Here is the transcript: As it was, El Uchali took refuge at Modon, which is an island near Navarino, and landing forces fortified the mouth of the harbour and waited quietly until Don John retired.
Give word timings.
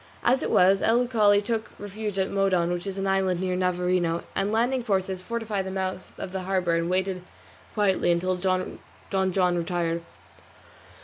As 0.23 0.41
it 0.41 0.49
was, 0.49 0.81
El 0.81 1.05
Uchali 1.05 1.43
took 1.43 1.69
refuge 1.77 2.17
at 2.17 2.31
Modon, 2.31 2.73
which 2.73 2.87
is 2.87 2.97
an 2.97 3.05
island 3.05 3.39
near 3.39 3.55
Navarino, 3.55 4.23
and 4.35 4.51
landing 4.51 4.81
forces 4.83 5.21
fortified 5.21 5.63
the 5.67 5.69
mouth 5.69 6.11
of 6.17 6.31
the 6.31 6.41
harbour 6.49 6.73
and 6.75 6.89
waited 6.89 7.21
quietly 7.75 8.09
until 8.11 8.35
Don 8.35 8.79
John 9.11 9.55
retired. 9.59 10.01